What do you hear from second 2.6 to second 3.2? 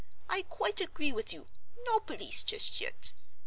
yet.